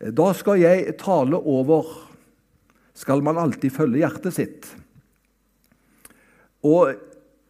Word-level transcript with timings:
Da 0.00 0.30
skal 0.32 0.62
jeg 0.62 0.96
tale 1.00 1.36
over 1.36 1.84
Skal 2.96 3.20
man 3.24 3.38
alltid 3.40 3.72
følge 3.72 4.00
hjertet 4.00 4.36
sitt? 4.36 4.66
Og 6.64 6.92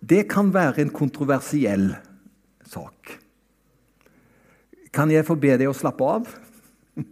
det 0.01 0.25
kan 0.30 0.53
være 0.55 0.85
en 0.85 0.93
kontroversiell 0.95 1.89
sak. 2.71 3.17
Kan 4.95 5.11
jeg 5.11 5.27
få 5.27 5.35
be 5.41 5.57
deg 5.59 5.71
å 5.71 5.75
slappe 5.75 6.07
av? 6.07 6.31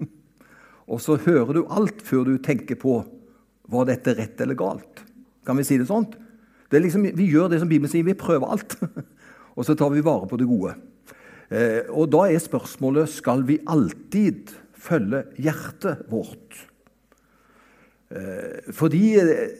Og 0.93 1.03
så 1.03 1.19
hører 1.25 1.59
du 1.59 1.65
alt 1.67 2.01
før 2.07 2.29
du 2.29 2.39
tenker 2.43 2.79
på 2.79 3.01
var 3.69 3.89
dette 3.91 4.15
rett 4.17 4.41
eller 4.41 4.57
galt. 4.59 5.03
Kan 5.45 5.59
vi 5.59 5.67
si 5.67 5.81
det 5.81 5.89
sånn? 5.91 6.07
Det 6.71 6.81
liksom, 6.85 7.05
vi 7.17 7.27
gjør 7.33 7.51
det 7.53 7.61
som 7.61 7.69
Bibelen 7.69 7.91
sier, 7.91 8.07
vi 8.07 8.17
prøver 8.17 8.55
alt. 8.55 8.79
Og 9.57 9.67
så 9.67 9.75
tar 9.77 9.91
vi 9.93 10.05
vare 10.05 10.29
på 10.31 10.39
det 10.41 10.47
gode. 10.49 10.77
Eh, 11.49 11.89
og 11.89 12.11
da 12.13 12.27
er 12.29 12.41
spørsmålet 12.45 13.09
skal 13.11 13.43
vi 13.49 13.57
alltid 13.67 14.53
følge 14.79 15.25
hjertet 15.43 16.07
vårt. 16.11 16.61
Eh, 18.09 18.71
fordi 18.75 19.05
eh, 19.21 19.57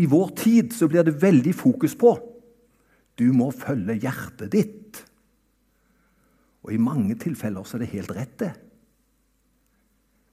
i 0.00 0.06
vår 0.08 0.34
tid 0.38 0.74
så 0.76 0.88
blir 0.88 1.06
det 1.06 1.18
veldig 1.22 1.54
fokus 1.56 1.96
på 1.98 2.14
du 3.20 3.28
må 3.36 3.50
følge 3.52 3.98
hjertet 4.00 4.52
ditt. 4.54 5.00
Og 6.64 6.72
i 6.72 6.80
mange 6.80 7.16
tilfeller 7.20 7.66
så 7.68 7.76
er 7.76 7.84
det 7.84 7.94
helt 7.94 8.12
rett, 8.16 8.36
det. 8.40 8.52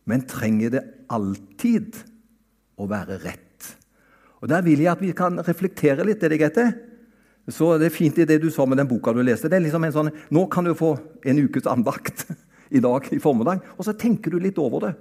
Men 0.08 0.24
trenger 0.28 0.72
det 0.72 0.84
alltid 1.12 1.98
å 2.80 2.88
være 2.88 3.20
rett? 3.26 3.74
Og 4.40 4.48
Der 4.48 4.64
vil 4.64 4.80
jeg 4.80 4.92
at 4.94 5.02
vi 5.02 5.12
kan 5.18 5.40
reflektere 5.44 6.06
litt. 6.08 6.24
er 6.24 6.30
det 6.30 6.40
greit? 6.40 6.60
Så 7.50 7.78
det 7.80 7.88
er 7.88 7.96
fint 7.96 8.18
i 8.20 8.28
det 8.28 8.40
du 8.42 8.50
sa 8.52 8.66
med 8.66 8.78
den 8.78 8.88
boka 8.88 9.12
du 9.12 9.22
leste. 9.24 9.50
Det 9.50 9.58
er 9.58 9.66
liksom 9.66 9.84
en 9.84 9.92
sånn, 9.92 10.12
Nå 10.32 10.48
kan 10.48 10.64
du 10.64 10.74
få 10.76 10.98
en 11.26 11.40
ukes 11.40 11.68
andakt 11.68 12.28
i 12.70 12.82
dag 12.84 13.08
i 13.14 13.20
formiddag, 13.22 13.64
og 13.78 13.88
så 13.88 13.96
tenker 13.98 14.34
du 14.34 14.40
litt 14.44 14.60
over 14.62 14.88
det. 14.88 14.94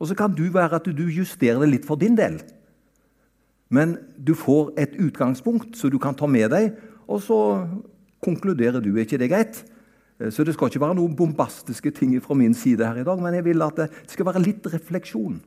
Og 0.00 0.10
så 0.10 0.16
kan 0.18 0.34
du 0.34 0.44
være 0.52 0.80
at 0.80 0.88
du 0.90 1.04
justerer 1.08 1.62
det 1.62 1.70
litt 1.70 1.86
for 1.88 2.00
din 2.00 2.16
del. 2.18 2.40
Men 3.72 3.96
du 4.18 4.34
får 4.36 4.74
et 4.80 4.96
utgangspunkt 5.00 5.78
så 5.78 5.90
du 5.90 5.98
kan 6.02 6.16
ta 6.18 6.28
med 6.30 6.50
deg, 6.52 6.74
og 7.08 7.22
så 7.22 7.38
konkluderer 8.24 8.82
du. 8.82 8.92
Er 8.94 9.06
ikke 9.06 9.20
det 9.20 9.30
greit? 9.32 9.62
Så 10.30 10.44
det 10.46 10.54
skal 10.54 10.70
ikke 10.70 10.82
være 10.84 10.96
noen 11.00 11.16
bombastiske 11.18 11.90
ting 11.96 12.14
fra 12.22 12.36
min 12.38 12.54
side 12.54 12.86
her 12.86 13.00
i 13.02 13.06
dag, 13.06 13.18
men 13.20 13.34
jeg 13.34 13.46
vil 13.48 13.64
at 13.66 13.80
det 13.82 13.88
skal 14.12 14.28
være 14.28 14.44
litt 14.44 14.66
refleksjon. 14.70 15.40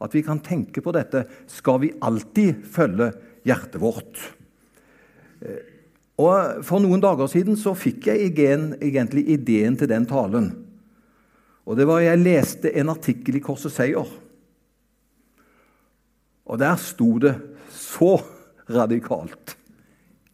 At 0.00 0.14
vi 0.16 0.22
kan 0.24 0.40
tenke 0.40 0.80
på 0.80 0.94
dette. 0.96 1.26
Skal 1.50 1.82
vi 1.82 1.92
alltid 2.00 2.62
følge 2.72 3.10
hjertet 3.44 3.80
vårt? 3.82 4.22
Eh, 5.42 5.66
og 6.20 6.64
For 6.64 6.80
noen 6.80 7.02
dager 7.02 7.28
siden 7.32 7.56
så 7.56 7.74
fikk 7.76 8.08
jeg 8.10 8.32
egentlig 8.36 9.26
ideen 9.32 9.76
til 9.80 9.90
den 9.90 10.06
talen. 10.08 10.52
Og 11.68 11.76
det 11.76 11.86
var 11.88 12.00
Jeg 12.00 12.22
leste 12.22 12.72
en 12.78 12.92
artikkel 12.92 13.36
i 13.38 13.44
Korsets 13.44 13.76
Seier. 13.78 14.08
Og 16.50 16.58
der 16.58 16.78
sto 16.82 17.12
det 17.22 17.36
så 17.70 18.16
radikalt 18.70 19.54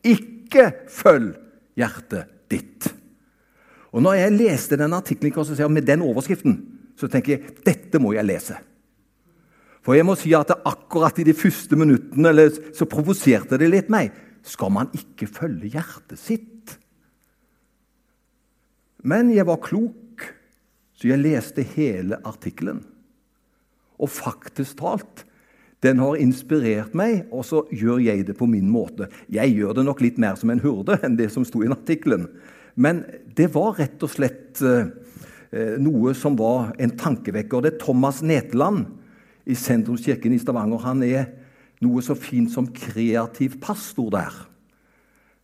Ikke 0.06 0.70
følg 0.88 1.34
hjertet 1.76 2.30
ditt. 2.48 2.88
Og 3.92 4.02
når 4.04 4.20
jeg 4.20 4.36
leste 4.36 4.78
den 4.78 4.94
artikkelen 4.96 5.32
i 5.32 5.34
Korsets 5.34 5.60
Seier 5.60 5.72
med 5.72 5.86
den 5.88 6.04
overskriften, 6.04 6.56
så 6.96 7.08
tenker 7.12 7.36
jeg 7.36 7.58
dette 7.66 8.00
må 8.00 8.14
jeg 8.16 8.28
lese. 8.28 8.56
For 9.84 9.94
jeg 9.94 10.06
må 10.08 10.16
si 10.18 10.32
at 10.34 10.50
akkurat 10.66 11.18
i 11.22 11.26
de 11.28 11.34
første 11.36 11.76
minuttene 11.78 12.32
så 12.74 12.88
provoserte 12.90 13.58
det 13.60 13.68
litt 13.70 13.92
meg. 13.92 14.10
Skal 14.46 14.72
man 14.74 14.90
ikke 14.96 15.28
følge 15.30 15.70
hjertet 15.74 16.18
sitt? 16.18 16.74
Men 19.06 19.30
jeg 19.30 19.46
var 19.46 19.62
klok, 19.62 19.94
så 20.96 21.10
jeg 21.10 21.20
leste 21.20 21.64
hele 21.76 22.18
artikkelen. 22.24 22.80
Og 24.00 24.10
faktisk 24.12 24.80
talt, 24.80 25.24
den 25.84 26.00
har 26.00 26.18
inspirert 26.20 26.96
meg, 26.96 27.26
og 27.30 27.44
så 27.44 27.62
gjør 27.68 28.00
jeg 28.00 28.26
det 28.28 28.36
på 28.38 28.48
min 28.48 28.68
måte. 28.72 29.10
Jeg 29.32 29.52
gjør 29.54 29.76
det 29.76 29.84
nok 29.86 30.00
litt 30.04 30.20
mer 30.20 30.38
som 30.40 30.50
en 30.52 30.62
hurde 30.64 30.96
enn 31.04 31.18
det 31.18 31.28
som 31.34 31.44
sto 31.46 31.62
i 31.64 31.70
artikkelen. 31.72 32.26
Men 32.80 33.04
det 33.36 33.50
var 33.54 33.76
rett 33.78 34.02
og 34.04 34.12
slett 34.12 34.62
eh, 34.64 34.88
eh 35.52 35.76
noe 35.80 36.14
som 36.16 36.36
var 36.36 36.72
en 36.80 36.96
tankevekker. 36.96 37.62
Det 37.62 37.74
er 37.74 37.84
Thomas 37.84 38.22
Netland 38.22 38.86
i 39.46 39.54
Sentrumskirken 39.54 40.32
i 40.32 40.40
Stavanger. 40.40 40.82
Han 40.84 41.04
er 41.04 41.28
noe 41.84 42.02
så 42.02 42.16
fint 42.16 42.50
som 42.52 42.68
kreativ 42.72 43.60
pastor 43.60 44.10
der. 44.16 44.32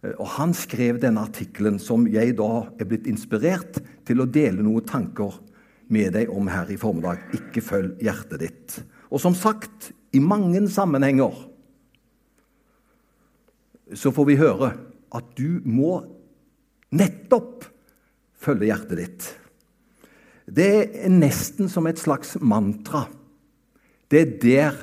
Eh, 0.02 0.14
og 0.18 0.26
Han 0.36 0.54
skrev 0.56 1.00
denne 1.02 1.22
artikkelen 1.24 1.78
som 1.82 2.06
jeg 2.10 2.36
da 2.38 2.66
er 2.78 2.88
blitt 2.88 3.08
inspirert 3.10 3.80
til 4.06 4.22
å 4.22 4.28
dele 4.28 4.64
noen 4.64 4.86
tanker 4.88 5.38
med 5.92 6.14
deg 6.16 6.30
om 6.32 6.48
her 6.50 6.70
i 6.72 6.78
formiddag. 6.80 7.28
Ikke 7.36 7.64
følg 7.64 8.00
hjertet 8.02 8.42
ditt. 8.42 8.78
Og 9.12 9.20
som 9.22 9.36
sagt, 9.36 9.92
i 10.12 10.20
mange 10.20 10.60
sammenhenger 10.72 11.36
så 13.92 14.12
får 14.14 14.28
vi 14.28 14.40
høre 14.40 14.72
at 15.12 15.32
du 15.36 15.60
må 15.68 16.00
nettopp 16.96 17.66
følge 18.42 18.70
hjertet 18.70 19.00
ditt. 19.00 19.26
Det 20.48 20.70
er 21.04 21.12
nesten 21.12 21.68
som 21.70 21.86
et 21.88 22.00
slags 22.00 22.34
mantra. 22.40 23.04
Det 24.08 24.20
er 24.20 24.32
der 24.42 24.80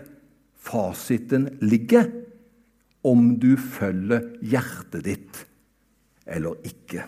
fasiten 0.60 1.50
ligger 1.62 2.08
om 3.06 3.32
du 3.40 3.54
følger 3.58 4.26
hjertet 4.44 5.06
ditt 5.06 5.46
eller 6.30 6.60
ikke. 6.68 7.06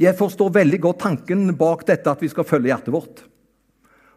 Jeg 0.00 0.16
forstår 0.16 0.54
veldig 0.54 0.78
godt 0.80 1.02
tanken 1.02 1.50
bak 1.58 1.84
dette 1.88 2.08
at 2.08 2.22
vi 2.22 2.30
skal 2.32 2.46
følge 2.48 2.70
hjertet 2.70 2.94
vårt. 2.94 3.24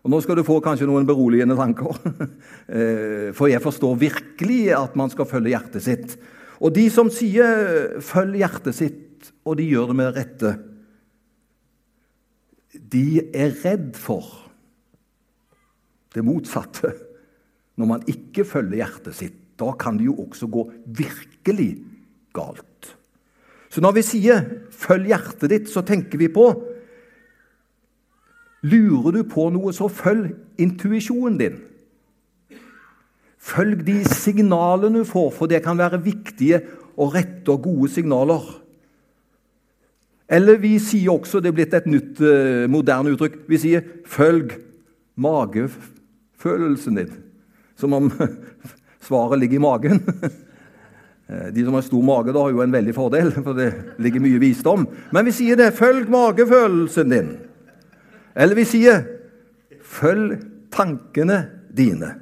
Og 0.03 0.11
Nå 0.11 0.19
skal 0.23 0.37
du 0.39 0.43
få 0.47 0.59
kanskje 0.63 0.87
noen 0.87 1.07
beroligende 1.07 1.59
tanker. 1.59 1.97
Eh, 2.63 3.33
for 3.35 3.49
jeg 3.51 3.59
forstår 3.61 3.97
virkelig 3.99 4.71
at 4.71 4.93
man 4.97 5.09
skal 5.11 5.27
følge 5.27 5.51
hjertet 5.51 5.83
sitt. 5.83 6.13
Og 6.63 6.71
de 6.73 6.85
som 6.89 7.09
sier 7.11 7.99
'følg 7.99 8.39
hjertet 8.39 8.75
sitt', 8.77 9.33
og 9.43 9.57
de 9.59 9.65
gjør 9.67 9.91
det 9.91 9.95
med 9.99 10.15
rette, 10.15 10.51
de 12.71 13.19
er 13.35 13.51
redd 13.65 13.97
for 13.99 14.23
det 16.15 16.23
motsatte. 16.23 16.93
Når 17.75 17.89
man 17.89 18.07
ikke 18.07 18.45
følger 18.47 18.79
hjertet 18.79 19.15
sitt, 19.17 19.42
da 19.63 19.71
kan 19.79 19.97
det 19.97 20.09
jo 20.09 20.17
også 20.25 20.49
gå 20.51 20.67
virkelig 20.99 21.71
galt. 22.35 22.93
Så 23.73 23.81
når 23.81 23.91
vi 23.97 24.01
sier 24.05 24.43
'følg 24.69 25.07
hjertet 25.07 25.49
ditt', 25.49 25.71
så 25.71 25.81
tenker 25.81 26.17
vi 26.17 26.27
på 26.27 26.69
Lurer 28.63 29.11
du 29.11 29.23
på 29.27 29.49
noe, 29.51 29.73
så 29.75 29.89
følg 29.91 30.29
intuisjonen 30.57 31.37
din. 31.37 31.57
Følg 33.43 33.81
de 33.83 33.97
signalene 34.07 35.01
du 35.01 35.03
får, 35.03 35.31
for 35.35 35.51
det 35.51 35.63
kan 35.65 35.77
være 35.77 35.99
viktige 36.03 36.61
og 36.95 37.11
rette 37.17 37.51
og 37.51 37.65
gode 37.65 37.89
signaler. 37.91 38.45
Eller 40.31 40.61
vi 40.61 40.77
sier 40.79 41.11
også, 41.11 41.41
det 41.43 41.51
er 41.51 41.57
blitt 41.57 41.75
et 41.75 41.89
nytt, 41.91 42.21
eh, 42.23 42.69
moderne 42.71 43.11
uttrykk, 43.11 43.43
vi 43.49 43.57
sier 43.57 43.81
'følg 44.05 44.55
magefølelsen' 45.19 46.95
din. 46.95 47.11
Som 47.75 47.93
om 47.93 48.11
svaret 49.03 49.39
ligger 49.39 49.59
i 49.59 49.63
magen. 49.63 50.01
De 51.53 51.63
som 51.63 51.73
har 51.73 51.81
stor 51.81 52.03
mage, 52.03 52.33
da 52.35 52.41
har 52.43 52.51
jo 52.51 52.61
en 52.61 52.73
veldig 52.73 52.93
fordel, 52.93 53.31
for 53.31 53.55
det 53.57 53.69
ligger 54.03 54.21
mye 54.21 54.41
visdom. 54.41 54.83
Men 55.15 55.25
vi 55.25 55.31
sier 55.31 55.55
det 55.55 55.71
'følg 55.73 56.09
magefølelsen 56.11 57.09
din'. 57.09 57.37
Eller 58.35 58.55
vi 58.55 58.65
sier 58.65 59.05
'følg 59.81 60.43
tankene 60.69 61.47
dine'. 61.73 62.19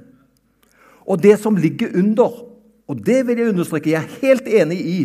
Og 1.08 1.22
det 1.22 1.40
som 1.40 1.58
ligger 1.58 1.98
under, 1.98 2.46
og 2.88 3.06
det 3.06 3.28
vil 3.28 3.38
jeg 3.38 3.50
understreke, 3.50 3.90
jeg 3.90 4.04
er 4.04 4.20
helt 4.22 4.48
enig 4.48 4.80
i 4.80 5.00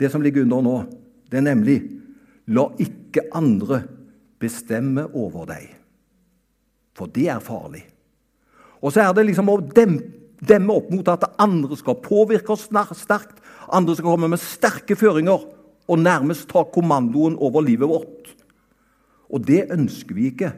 det 0.00 0.10
som 0.10 0.22
ligger 0.22 0.42
under 0.42 0.62
nå, 0.62 0.84
det 1.30 1.38
er 1.38 1.54
nemlig 1.54 1.82
'la 2.48 2.68
ikke 2.78 3.28
andre 3.32 3.82
bestemme 4.38 5.14
over 5.14 5.46
deg'. 5.46 5.74
For 6.94 7.06
det 7.06 7.28
er 7.28 7.38
farlig. 7.38 7.84
Og 8.86 8.94
så 8.94 9.02
er 9.02 9.14
det 9.16 9.24
liksom 9.26 9.50
å 9.50 9.58
demme 9.66 10.74
opp 10.76 10.92
mot 10.94 11.08
at 11.10 11.26
andre 11.42 11.74
skal 11.78 11.98
påvirke 11.98 12.54
oss 12.54 12.68
sterkt. 12.68 13.40
Andre 13.66 13.96
skal 13.98 14.12
komme 14.12 14.30
med 14.30 14.42
sterke 14.42 14.94
føringer 14.98 15.42
og 15.86 15.98
nærmest 16.02 16.46
ta 16.50 16.62
kommandoen 16.70 17.34
over 17.42 17.64
livet 17.66 17.90
vårt. 17.90 18.30
Og 19.26 19.42
det 19.42 19.64
ønsker 19.74 20.14
vi 20.14 20.30
ikke. 20.30 20.52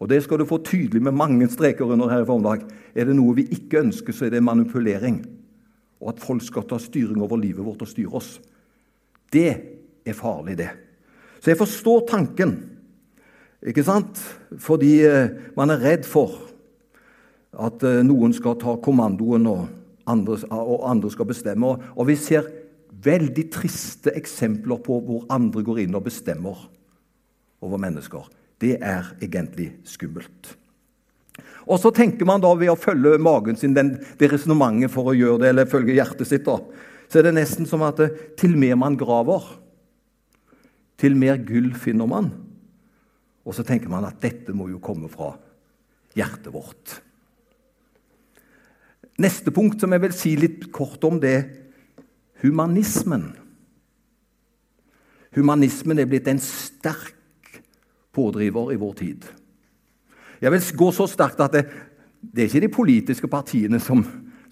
Og 0.00 0.08
det 0.08 0.22
skal 0.24 0.40
du 0.40 0.48
få 0.48 0.62
tydelig 0.64 1.02
med 1.04 1.16
mange 1.16 1.48
streker 1.52 1.92
under 1.92 2.08
her 2.08 2.24
i 2.24 2.28
formiddag. 2.28 2.64
Er 2.96 3.08
det 3.08 3.16
noe 3.18 3.36
vi 3.36 3.46
ikke 3.52 3.82
ønsker, 3.84 4.16
så 4.16 4.26
er 4.26 4.34
det 4.34 4.44
manipulering. 4.44 5.20
Og 6.00 6.14
at 6.14 6.24
folk 6.24 6.44
skal 6.44 6.64
ta 6.68 6.80
styring 6.80 7.20
over 7.24 7.40
livet 7.40 7.64
vårt 7.64 7.84
og 7.84 7.90
styre 7.90 8.16
oss. 8.16 8.38
Det 9.32 9.50
er 10.04 10.16
farlig, 10.16 10.56
det. 10.60 10.70
Så 11.40 11.52
jeg 11.52 11.60
forstår 11.60 12.08
tanken. 12.08 12.56
Ikke 13.64 13.84
sant? 13.84 14.20
Fordi 14.60 14.94
eh, 15.04 15.36
man 15.56 15.72
er 15.72 15.84
redd 15.84 16.08
for 16.08 16.53
at 17.58 17.84
eh, 17.86 18.02
noen 18.06 18.34
skal 18.36 18.58
ta 18.60 18.76
kommandoen, 18.82 19.46
og 19.50 19.66
andre, 20.10 20.38
og 20.50 20.86
andre 20.90 21.10
skal 21.12 21.28
bestemme. 21.28 21.74
Og 21.94 22.08
vi 22.08 22.16
ser 22.20 22.48
veldig 23.04 23.46
triste 23.52 24.12
eksempler 24.16 24.80
på 24.84 24.98
hvor 25.04 25.26
andre 25.32 25.64
går 25.64 25.84
inn 25.84 25.96
og 25.96 26.06
bestemmer 26.06 26.66
over 27.64 27.80
mennesker. 27.80 28.28
det 28.60 28.78
er 28.80 29.08
egentlig 29.20 29.74
skummelt. 29.84 30.54
Og 31.66 31.80
så 31.80 31.90
tenker 31.92 32.24
man 32.28 32.40
da 32.40 32.52
ved 32.56 32.70
å 32.70 32.78
følge 32.78 33.18
magen 33.20 33.58
sin, 33.58 33.74
den, 33.76 33.96
det 34.20 34.30
resonnementet 34.30 34.92
for 34.92 35.10
å 35.10 35.16
gjøre 35.16 35.42
det, 35.42 35.50
eller 35.50 35.68
følge 35.68 35.96
hjertet 35.96 36.28
sitt, 36.28 36.46
da, 36.46 36.60
så 37.08 37.20
er 37.20 37.26
det 37.26 37.34
nesten 37.36 37.68
som 37.68 37.82
at 37.84 38.00
til 38.38 38.54
mer 38.56 38.78
man 38.80 38.96
graver, 39.00 39.48
til 41.00 41.16
mer 41.18 41.40
gull 41.42 41.72
finner 41.76 42.08
man. 42.08 42.30
Og 43.44 43.56
så 43.56 43.64
tenker 43.66 43.90
man 43.92 44.06
at 44.08 44.22
dette 44.22 44.54
må 44.56 44.70
jo 44.70 44.80
komme 44.80 45.10
fra 45.12 45.34
hjertet 46.16 46.52
vårt. 46.54 47.00
Neste 49.20 49.52
punkt 49.54 49.80
som 49.80 49.92
jeg 49.94 50.02
vil 50.02 50.14
si 50.16 50.34
litt 50.38 50.68
kort 50.74 51.02
om, 51.06 51.20
det 51.22 51.30
er 51.30 51.44
humanismen. 52.42 53.30
Humanismen 55.34 55.98
er 55.98 56.10
blitt 56.10 56.28
en 56.30 56.42
sterk 56.42 57.60
pådriver 58.14 58.74
i 58.74 58.78
vår 58.78 58.94
tid. 58.98 59.26
Jeg 60.42 60.52
vil 60.52 60.66
gå 60.78 60.90
så 60.94 61.06
sterkt 61.10 61.42
at 61.42 61.54
det, 61.54 61.64
det 62.20 62.44
er 62.44 62.50
ikke 62.50 62.66
de 62.66 62.74
politiske 62.74 63.30
partiene 63.30 63.80
som 63.82 64.04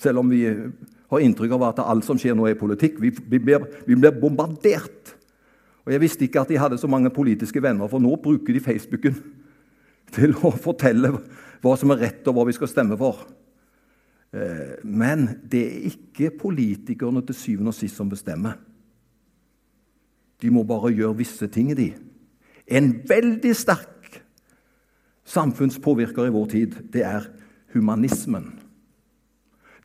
Selv 0.02 0.18
om 0.18 0.26
vi 0.26 0.40
har 0.42 1.22
inntrykk 1.22 1.52
av 1.54 1.62
at 1.68 1.80
alt 1.84 2.02
som 2.02 2.18
skjer 2.18 2.34
nå, 2.34 2.48
er 2.50 2.56
politikk. 2.58 2.96
Vi, 2.98 3.12
vi, 3.14 3.38
blir, 3.38 3.62
vi 3.86 3.94
blir 3.94 4.16
bombardert. 4.18 5.12
Og 5.86 5.92
Jeg 5.92 6.02
visste 6.02 6.24
ikke 6.26 6.40
at 6.42 6.50
de 6.50 6.58
hadde 6.58 6.78
så 6.80 6.90
mange 6.90 7.12
politiske 7.14 7.62
venner, 7.62 7.86
for 7.86 8.02
nå 8.02 8.16
bruker 8.18 8.50
de 8.56 8.64
Facebooken 8.64 9.14
til 10.16 10.34
å 10.42 10.50
fortelle 10.58 11.12
hva 11.62 11.76
som 11.78 11.94
er 11.94 12.02
rett, 12.02 12.26
og 12.26 12.34
hva 12.34 12.48
vi 12.48 12.56
skal 12.56 12.72
stemme 12.72 12.98
for. 12.98 13.22
Eh, 14.32 14.84
men 14.84 15.28
det 15.50 15.62
er 15.66 15.88
ikke 15.92 16.30
politikerne 16.40 17.22
til 17.26 17.36
syvende 17.36 17.72
og 17.72 17.76
sist 17.76 17.96
som 17.96 18.10
bestemmer. 18.10 18.56
De 20.42 20.50
må 20.50 20.64
bare 20.66 20.94
gjøre 20.94 21.16
visse 21.20 21.46
ting, 21.52 21.70
de. 21.76 21.92
En 22.66 22.94
veldig 23.08 23.52
sterk 23.56 24.22
samfunnspåvirker 25.24 26.26
i 26.26 26.34
vår 26.34 26.46
tid, 26.50 26.78
det 26.92 27.04
er 27.06 27.28
humanismen. 27.74 28.50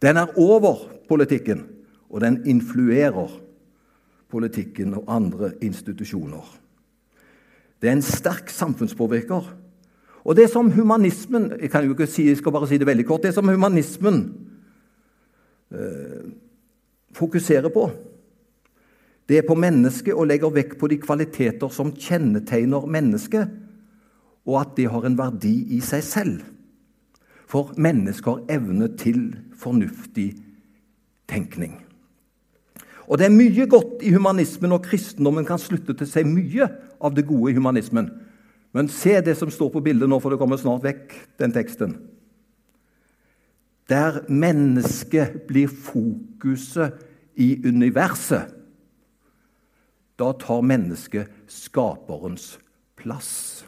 Den 0.02 0.18
er 0.18 0.34
over 0.38 0.88
politikken, 1.10 1.66
og 2.10 2.22
den 2.22 2.42
influerer 2.48 3.30
politikken 4.30 4.94
og 4.94 5.04
andre 5.08 5.52
institusjoner. 5.62 6.58
Det 7.82 7.90
er 7.90 7.98
en 7.98 8.02
sterk 8.02 8.50
samfunnspåvirker. 8.50 9.54
Og 10.28 10.36
det 10.36 10.50
som 10.52 10.72
humanismen 10.72 11.54
Jeg 11.62 11.72
kan 11.72 11.86
jo 11.86 11.96
ikke 11.96 12.08
si, 12.08 12.28
jeg 12.28 12.38
skal 12.38 12.52
bare 12.52 12.68
si 12.68 12.78
det 12.78 12.88
veldig 12.88 13.06
kort. 13.08 13.24
Det 13.24 13.34
som 13.34 13.48
humanismen 13.48 14.20
eh, 15.72 16.28
fokuserer 17.16 17.72
på, 17.72 17.88
det 19.30 19.38
er 19.38 19.48
på 19.48 19.56
mennesket 19.56 20.14
og 20.14 20.28
legger 20.28 20.52
vekt 20.52 20.78
på 20.80 20.88
de 20.88 21.00
kvaliteter 21.00 21.72
som 21.72 21.96
kjennetegner 21.96 22.86
mennesket 22.88 23.48
og 24.48 24.62
at 24.62 24.78
det 24.78 24.88
har 24.92 25.06
en 25.06 25.18
verdi 25.20 25.56
i 25.76 25.82
seg 25.84 26.04
selv. 26.06 26.38
For 27.48 27.74
mennesket 27.80 28.28
har 28.28 28.58
evne 28.58 28.90
til 29.00 29.36
fornuftig 29.56 30.34
tenkning. 31.28 31.84
Og 33.08 33.18
Det 33.18 33.26
er 33.26 33.32
mye 33.32 33.68
godt 33.68 34.04
i 34.04 34.12
humanismen, 34.12 34.72
og 34.72 34.84
kristendommen 34.84 35.46
kan 35.46 35.60
slutte 35.60 35.94
til 35.94 36.08
seg 36.08 36.28
mye 36.28 36.68
av 37.00 37.16
det 37.16 37.28
gode 37.28 37.52
i 37.52 37.56
humanismen. 37.56 38.10
Men 38.76 38.90
se 38.92 39.16
det 39.22 39.38
som 39.40 39.52
står 39.52 39.72
på 39.74 39.84
bildet 39.86 40.10
nå, 40.10 40.20
for 40.20 40.34
det 40.34 40.40
kommer 40.42 40.60
snart 40.60 40.86
vekk, 40.86 41.16
den 41.40 41.54
teksten. 41.56 41.96
Der 43.88 44.24
mennesket 44.28 45.46
blir 45.48 45.72
fokuset 45.72 46.98
i 47.40 47.56
universet, 47.64 48.54
da 50.18 50.32
tar 50.34 50.66
mennesket 50.66 51.30
skaperens 51.52 52.58
plass. 52.98 53.64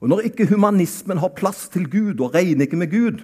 Og 0.00 0.08
Når 0.08 0.26
ikke 0.26 0.48
humanismen 0.50 1.20
har 1.22 1.36
plass 1.36 1.68
til 1.70 1.84
Gud 1.90 2.20
og 2.20 2.34
regner 2.34 2.66
ikke 2.66 2.80
med 2.80 2.90
Gud, 2.90 3.20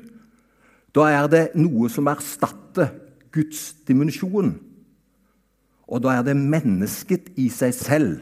da 0.95 1.09
er 1.11 1.27
det 1.27 1.45
noe 1.59 1.89
som 1.91 2.07
erstatter 2.07 2.93
Guds 3.35 3.73
dimensjon. 3.89 4.55
Og 5.89 6.03
da 6.05 6.19
er 6.19 6.23
det 6.29 6.37
mennesket 6.37 7.33
i 7.41 7.49
seg 7.53 7.75
selv 7.75 8.21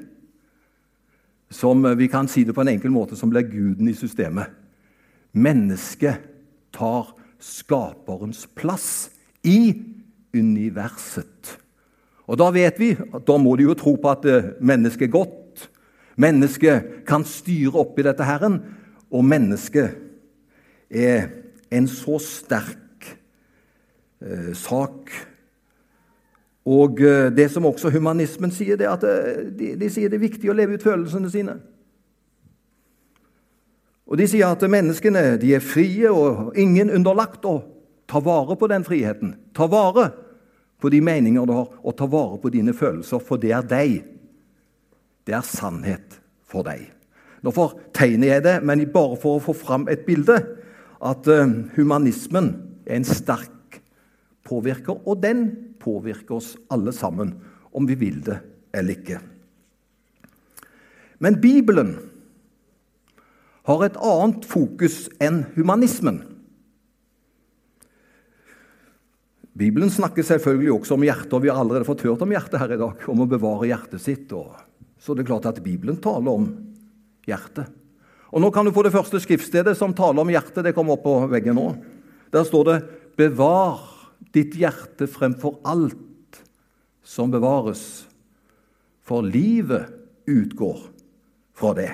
som 1.51 1.85
vi 1.99 2.09
kan 2.11 2.29
si 2.29 2.45
det 2.45 2.55
på 2.57 2.65
en 2.65 2.73
enkel 2.75 2.91
måte, 2.91 3.17
som 3.17 3.31
blir 3.31 3.47
guden 3.47 3.89
i 3.89 3.95
systemet. 3.95 4.51
Mennesket 5.33 6.25
tar 6.75 7.13
skaperens 7.43 8.47
plass 8.57 9.11
i 9.47 9.77
universet. 10.35 11.57
Og 12.27 12.41
da 12.41 12.51
vet 12.51 12.81
vi 12.81 12.95
at 12.97 13.27
da 13.29 13.37
må 13.39 13.55
de 13.57 13.69
jo 13.69 13.77
tro 13.79 13.95
på 14.01 14.11
at 14.11 14.27
mennesket 14.59 15.07
er 15.07 15.15
godt 15.15 15.47
Mennesket 16.17 17.05
kan 17.09 17.27
styre 17.29 17.77
opp 17.83 17.99
i 18.01 18.05
dette 18.07 18.25
herren, 18.25 18.61
og 19.13 19.25
mennesket 19.29 19.99
er 20.89 21.29
en 21.73 21.89
så 21.91 22.17
sterk 22.23 23.11
eh, 24.25 24.53
sak. 24.57 25.13
Og 26.67 27.01
eh, 27.01 27.31
det 27.31 27.47
som 27.53 27.67
også 27.69 27.93
humanismen 27.95 28.51
sier, 28.55 28.79
det 28.79 28.89
er 28.89 28.97
at 28.97 29.07
eh, 29.07 29.47
de, 29.55 29.73
de 29.79 29.91
sier 29.93 30.11
det 30.11 30.19
er 30.19 30.27
viktig 30.27 30.51
å 30.51 30.57
leve 30.57 30.77
ut 30.77 30.87
følelsene 30.87 31.31
sine. 31.31 31.57
Og 34.07 34.19
De 34.19 34.27
sier 34.31 34.47
at 34.47 34.63
menneskene 34.71 35.37
de 35.43 35.55
er 35.57 35.65
frie 35.65 36.11
og 36.11 36.55
ingen 36.59 36.91
underlagt. 36.95 37.45
å 37.45 37.63
ta 38.07 38.21
vare 38.23 38.55
på 38.57 38.69
den 38.71 38.85
friheten. 38.87 39.35
Ta 39.55 39.67
vare 39.67 40.13
på 40.79 40.91
de 40.93 41.01
meninger 41.03 41.47
du 41.47 41.53
har, 41.53 41.71
og 41.83 41.97
ta 41.99 42.07
vare 42.07 42.39
på 42.39 42.53
dine 42.55 42.75
følelser, 42.77 43.19
for 43.19 43.41
det 43.41 43.51
er 43.51 43.67
deg 43.67 43.97
det 45.27 45.35
er 45.35 45.43
sannhet 45.43 46.21
for 46.47 46.63
deg. 46.63 46.85
Nå 47.43 47.51
fortegner 47.51 48.37
jeg 48.37 48.45
det, 48.45 48.55
men 48.63 48.85
bare 48.93 49.19
for 49.19 49.39
å 49.39 49.43
få 49.43 49.57
fram 49.59 49.89
et 49.91 50.05
bilde. 50.07 50.39
At 51.03 51.27
uh, 51.27 51.43
humanismen 51.75 52.53
er 52.87 53.01
en 53.01 53.09
sterk 53.09 53.81
påvirker, 54.47 55.03
og 55.03 55.19
den 55.25 55.49
påvirker 55.87 56.37
oss 56.41 56.55
alle 56.75 56.93
sammen, 56.93 57.37
om 57.71 57.87
vi 57.87 57.97
vil 57.99 58.21
det 58.27 58.41
eller 58.77 58.99
ikke. 58.99 59.23
Men 61.23 61.39
Bibelen 61.41 61.95
har 63.67 63.83
et 63.87 63.97
annet 63.99 64.45
fokus 64.47 65.07
enn 65.23 65.45
humanismen. 65.57 66.21
Bibelen 69.57 69.89
snakker 69.91 70.27
selvfølgelig 70.27 70.75
også 70.75 70.99
om 70.99 71.07
hjertet, 71.07 71.33
og 71.33 71.43
vi 71.47 71.49
har 71.49 71.59
allerede 71.63 71.89
fått 71.89 72.05
hørt 72.05 72.23
om 72.23 72.35
hjertet 72.35 72.61
her 72.61 72.75
i 72.75 72.81
dag. 72.83 73.07
Om 73.09 73.25
å 73.25 73.31
bevare 73.31 73.71
hjertet 73.71 74.05
sitt 74.05 74.35
så 74.97 75.15
det 75.15 75.25
er 75.25 75.31
klart 75.31 75.49
at 75.49 75.63
Bibelen 75.65 75.97
taler 76.03 76.29
om 76.33 76.47
hjertet. 77.29 77.69
Og 78.35 78.43
Nå 78.43 78.51
kan 78.53 78.67
du 78.67 78.73
få 78.75 78.85
det 78.85 78.93
første 78.93 79.21
skriftstedet 79.23 79.77
som 79.79 79.95
taler 79.97 80.21
om 80.21 80.33
hjertet. 80.33 80.65
Det 80.67 80.75
kommer 80.77 80.97
opp 80.97 81.05
på 81.07 81.15
veggen 81.31 81.57
nå. 81.57 81.71
Der 82.35 82.45
står 82.45 82.65
det 82.69 82.79
'Bevar 83.17 83.96
ditt 84.35 84.57
hjerte 84.59 85.09
fremfor 85.11 85.61
alt 85.65 86.43
som 87.07 87.31
bevares', 87.31 88.07
for 89.07 89.23
livet 89.23 89.87
utgår 90.27 90.81
fra 91.55 91.73
det. 91.75 91.93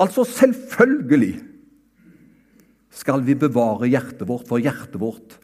Altså 0.00 0.24
selvfølgelig 0.24 1.36
skal 2.96 3.22
vi 3.24 3.36
bevare 3.36 3.88
hjertet 3.88 4.24
vårt, 4.28 4.48
for 4.48 4.60
hjertet 4.60 4.96
vårt 5.00 5.36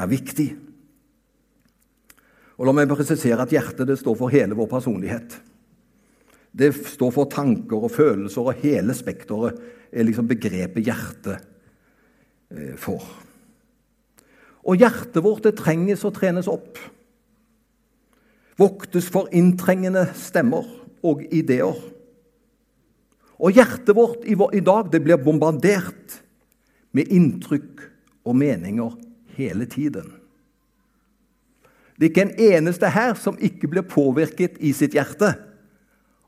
er 0.00 0.08
viktig. 0.08 0.48
Og 2.56 2.68
La 2.68 2.74
meg 2.76 2.90
presisere 2.90 3.44
at 3.44 3.52
hjertet 3.52 3.88
det 3.88 3.98
står 4.00 4.16
for 4.16 4.32
hele 4.32 4.56
vår 4.56 4.68
personlighet. 4.70 5.36
Det 6.52 6.68
står 6.72 7.12
for 7.14 7.30
tanker 7.32 7.88
og 7.88 7.92
følelser, 7.92 8.44
og 8.44 8.64
hele 8.64 8.94
spekteret 8.96 9.60
er 9.92 10.06
liksom 10.08 10.28
begrepet 10.28 10.84
hjerte 10.84 11.36
eh, 12.52 12.74
for. 12.80 13.04
Og 14.62 14.78
hjertet 14.78 15.22
vårt 15.24 15.46
det 15.46 15.56
trenges 15.58 16.04
og 16.06 16.14
trenes 16.16 16.48
opp. 16.50 16.78
Voktes 18.60 19.08
for 19.10 19.30
inntrengende 19.34 20.06
stemmer 20.18 20.68
og 21.02 21.24
ideer. 21.34 21.78
Og 23.42 23.56
hjertet 23.56 23.96
vårt 23.96 24.26
i 24.28 24.62
dag 24.62 24.90
det 24.92 25.02
blir 25.02 25.18
bombardert 25.18 26.20
med 26.94 27.10
inntrykk 27.10 27.88
og 28.28 28.36
meninger 28.38 28.94
hele 29.34 29.66
tiden. 29.66 30.12
Det 31.98 32.06
er 32.06 32.12
ikke 32.12 32.26
en 32.28 32.54
eneste 32.54 32.90
her 32.92 33.16
som 33.18 33.38
ikke 33.42 33.70
blir 33.70 33.86
påvirket 33.86 34.60
i 34.62 34.72
sitt 34.76 34.94
hjerte 34.94 35.34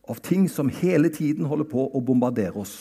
av 0.08 0.20
ting 0.24 0.48
som 0.50 0.68
hele 0.68 1.08
tiden 1.12 1.46
holder 1.48 1.68
på 1.70 1.86
å 1.86 2.02
bombardere 2.04 2.60
oss 2.60 2.76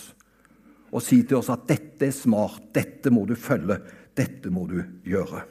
og 0.93 1.01
si 1.01 1.23
til 1.25 1.39
oss 1.39 1.49
at 1.49 1.65
'dette 1.65 2.05
er 2.05 2.13
smart, 2.13 2.61
dette 2.69 3.09
må 3.09 3.25
du 3.25 3.33
følge, 3.33 3.79
dette 4.17 4.51
må 4.53 4.67
du 4.69 4.79
gjøre'. 5.07 5.45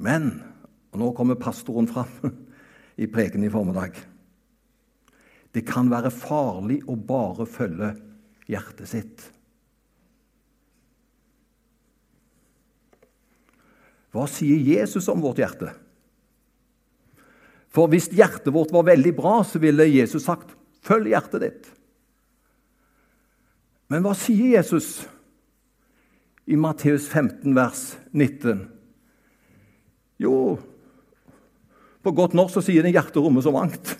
Men 0.00 0.32
og 0.90 1.02
nå 1.02 1.10
kommer 1.14 1.38
pastoren 1.38 1.88
fram 1.90 2.32
i 3.02 3.08
preken 3.10 3.44
i 3.46 3.50
formiddag. 3.52 3.98
Det 5.50 5.62
kan 5.66 5.90
være 5.90 6.12
farlig 6.14 6.80
å 6.90 6.96
bare 6.96 7.46
følge 7.48 7.92
hjertet 8.50 8.90
sitt. 8.90 9.26
Hva 14.10 14.26
sier 14.30 14.58
Jesus 14.58 15.06
om 15.10 15.22
vårt 15.22 15.38
hjerte? 15.38 15.70
For 17.70 17.90
hvis 17.90 18.08
hjertet 18.10 18.50
vårt 18.54 18.72
var 18.74 18.88
veldig 18.88 19.12
bra, 19.14 19.36
så 19.46 19.62
ville 19.62 19.86
Jesus 19.86 20.26
sagt 20.26 20.56
Følg 20.80 21.10
hjertet 21.12 21.42
ditt. 21.44 21.66
Men 23.92 24.00
hva 24.00 24.14
sier 24.16 24.54
Jesus 24.54 25.02
i 26.50 26.58
Matteus 26.58 27.06
15, 27.08 27.54
vers 27.54 27.84
19? 28.10 28.64
Jo, 30.20 30.58
på 32.02 32.12
godt 32.16 32.34
norsk 32.34 32.58
så 32.58 32.64
sier 32.64 32.82
den 32.82 32.92
'hjertet 32.92 33.22
rommer 33.22 33.44
så 33.44 33.52
mangt'. 33.54 33.94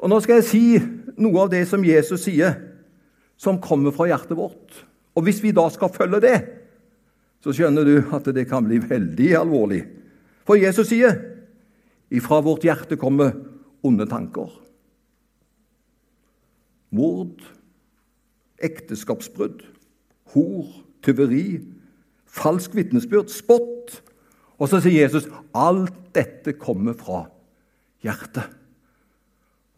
Og 0.00 0.08
Nå 0.08 0.20
skal 0.20 0.40
jeg 0.40 0.44
si 0.44 0.64
noe 1.20 1.44
av 1.44 1.50
det 1.52 1.66
som 1.68 1.84
Jesus 1.84 2.24
sier, 2.24 2.56
som 3.36 3.60
kommer 3.60 3.92
fra 3.92 4.08
hjertet 4.08 4.36
vårt. 4.36 4.84
Og 5.14 5.24
Hvis 5.24 5.42
vi 5.42 5.52
da 5.52 5.68
skal 5.68 5.92
følge 5.92 6.20
det, 6.20 6.38
så 7.40 7.52
skjønner 7.52 7.84
du 7.84 7.96
at 8.12 8.24
det 8.24 8.48
kan 8.48 8.64
bli 8.64 8.78
veldig 8.78 9.30
alvorlig. 9.36 9.84
For 10.44 10.56
Jesus 10.56 10.88
sier 10.88 11.16
ifra 12.10 12.40
vårt 12.40 12.64
hjerte 12.64 12.96
kommer 12.96 13.32
onde 13.82 14.06
tanker. 14.06 14.50
Mord, 16.90 17.40
ekteskapsbrudd, 18.58 19.62
hor, 20.34 20.66
tyveri, 21.04 21.60
falsk 22.30 22.74
vitnesbyrd, 22.76 23.30
spott. 23.32 24.00
Og 24.60 24.68
så 24.70 24.80
sier 24.82 25.06
Jesus 25.06 25.28
alt 25.56 25.96
dette 26.14 26.56
kommer 26.60 26.96
fra 26.98 27.24
hjertet. 28.04 28.46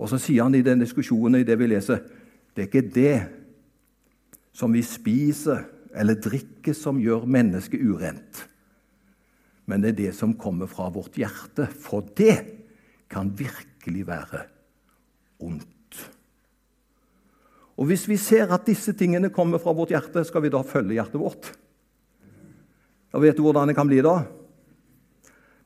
Og 0.00 0.10
så 0.10 0.18
sier 0.18 0.46
han 0.46 0.56
i 0.58 0.64
den 0.66 0.82
diskusjonen 0.82 1.42
i 1.42 1.46
det 1.46 1.58
vi 1.60 1.68
leser, 1.70 2.02
det 2.52 2.64
er 2.64 2.68
ikke 2.68 2.94
det 2.94 3.18
som 4.52 4.72
vi 4.74 4.82
spiser 4.84 5.62
eller 5.96 6.18
drikker, 6.20 6.74
som 6.76 7.00
gjør 7.00 7.28
mennesket 7.28 7.84
urent. 7.84 8.42
Men 9.68 9.84
det 9.84 9.92
er 9.92 9.98
det 10.00 10.14
som 10.16 10.34
kommer 10.36 10.68
fra 10.68 10.88
vårt 10.92 11.16
hjerte, 11.20 11.68
for 11.68 12.04
det 12.16 12.36
kan 13.12 13.30
virkelig 13.38 14.06
være 14.08 14.42
ondt. 15.44 15.68
Og 17.82 17.88
Hvis 17.90 18.04
vi 18.06 18.14
ser 18.20 18.52
at 18.54 18.68
disse 18.68 18.94
tingene 18.94 19.32
kommer 19.34 19.58
fra 19.58 19.74
vårt 19.74 19.90
hjerte, 19.90 20.22
skal 20.22 20.44
vi 20.44 20.52
da 20.54 20.60
følge 20.62 20.94
hjertet 20.94 21.18
vårt? 21.18 21.48
Da 23.10 23.18
vet 23.18 23.34
du 23.34 23.42
hvordan 23.42 23.72
det 23.72 23.74
kan 23.74 23.88
bli 23.90 23.98
da? 24.06 24.20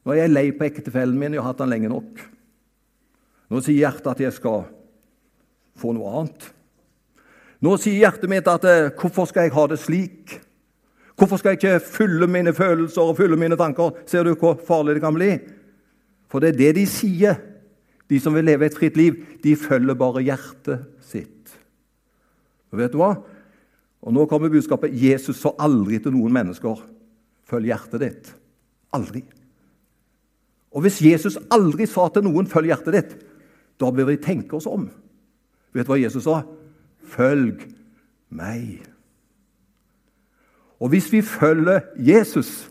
Nå 0.01 0.15
er 0.15 0.23
jeg 0.23 0.33
lei 0.33 0.47
på 0.57 0.65
ektefellen 0.65 1.19
min, 1.21 1.35
jeg 1.37 1.43
har 1.45 1.51
hatt 1.51 1.61
den 1.61 1.75
lenge 1.75 1.91
nok. 1.93 2.23
Nå 3.53 3.61
sier 3.61 3.83
hjertet 3.85 4.09
at 4.15 4.23
jeg 4.25 4.33
skal 4.33 4.65
få 5.77 5.93
noe 5.93 6.15
annet. 6.23 6.49
Nå 7.61 7.75
sier 7.77 8.01
hjertet 8.01 8.33
mitt 8.33 8.49
at 8.49 8.65
eh, 8.65 8.89
'hvorfor 8.97 9.29
skal 9.29 9.45
jeg 9.47 9.53
ha 9.53 9.67
det 9.67 9.79
slik'? 9.85 10.39
Hvorfor 11.17 11.37
skal 11.37 11.53
jeg 11.53 11.61
ikke 11.61 11.85
fylle 11.85 12.27
mine 12.27 12.53
følelser 12.53 13.03
og 13.03 13.17
fylle 13.17 13.37
mine 13.37 13.57
tanker? 13.57 13.93
Ser 14.07 14.25
du 14.25 14.35
hvor 14.35 14.57
farlig 14.57 14.97
det 14.97 15.05
kan 15.05 15.15
bli? 15.15 15.39
For 16.29 16.41
det 16.41 16.49
er 16.49 16.59
det 16.59 16.75
de 16.81 16.87
sier, 16.87 17.37
de 18.09 18.21
som 18.21 18.35
vil 18.35 18.45
leve 18.45 18.67
et 18.67 18.77
fritt 18.77 18.97
liv. 18.97 19.17
De 19.43 19.57
følger 19.57 19.95
bare 19.95 20.25
hjertet. 20.25 20.96
Og 22.73 22.81
vet 22.81 22.93
du 22.95 23.01
hva? 23.01 23.15
Og 24.07 24.15
Nå 24.15 24.27
kommer 24.31 24.53
budskapet 24.53 24.95
Jesus 24.95 25.41
sa 25.43 25.55
aldri 25.63 25.99
til 26.03 26.15
noen 26.15 26.35
mennesker 26.35 26.83
følg 27.47 27.71
hjertet 27.71 28.03
ditt. 28.03 28.31
Aldri. 28.95 29.23
Og 30.75 30.85
hvis 30.85 31.01
Jesus 31.05 31.39
aldri 31.53 31.87
sa 31.89 32.09
til 32.13 32.27
noen 32.27 32.49
følg 32.51 32.71
hjertet 32.73 32.97
ditt, 32.97 33.17
da 33.81 33.91
bør 33.93 34.11
vi 34.11 34.21
tenke 34.23 34.59
oss 34.59 34.69
om. 34.69 34.89
Vet 35.75 35.87
du 35.87 35.93
hva 35.93 36.01
Jesus 36.01 36.27
sa? 36.27 36.43
Følg 37.07 37.67
meg. 38.35 38.85
Og 40.83 40.93
hvis 40.93 41.09
vi 41.13 41.23
følger 41.25 41.87
Jesus, 41.97 42.69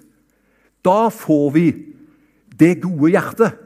da 0.85 1.07
får 1.09 1.47
vi 1.55 1.67
det 2.55 2.77
gode 2.83 3.11
hjertet 3.15 3.61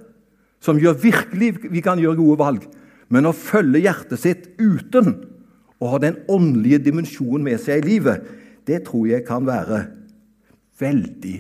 som 0.63 0.79
gjør 0.79 0.98
virkelig 1.01 1.51
vi 1.71 1.81
kan 1.83 2.00
gjøre 2.00 2.19
gode 2.19 2.39
valg. 2.39 2.67
Men 3.12 3.27
å 3.27 3.36
følge 3.36 3.83
hjertet 3.83 4.21
sitt 4.21 4.48
uten 4.59 5.15
å 5.79 5.93
ha 5.93 6.00
den 6.01 6.19
åndelige 6.27 6.81
dimensjonen 6.89 7.45
med 7.45 7.62
seg 7.63 7.83
i 7.83 7.93
livet, 7.93 8.25
det 8.67 8.83
tror 8.88 9.07
jeg 9.09 9.25
kan 9.27 9.48
være 9.48 9.86
veldig 10.79 11.38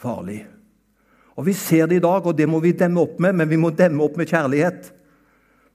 farlig. 0.00 0.42
Og 1.34 1.46
Vi 1.46 1.52
ser 1.52 1.86
det 1.86 1.96
i 1.96 2.04
dag, 2.04 2.26
og 2.26 2.36
det 2.38 2.48
må 2.48 2.60
vi 2.60 2.72
demme 2.72 3.00
opp 3.00 3.18
med, 3.20 3.34
men 3.34 3.48
vi 3.50 3.56
må 3.58 3.70
demme 3.70 4.04
opp 4.04 4.16
med 4.16 4.30
kjærlighet. 4.30 4.92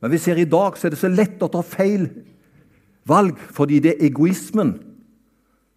Men 0.01 0.11
vi 0.11 0.17
ser 0.17 0.37
i 0.39 0.47
dag 0.47 0.77
så 0.77 0.87
er 0.87 0.93
det 0.93 1.01
så 1.01 1.11
lett 1.11 1.41
å 1.43 1.51
ta 1.51 1.61
feil 1.61 2.07
valg 3.09 3.35
fordi 3.51 3.81
det 3.83 3.95
er 3.95 4.05
egoismen 4.07 4.77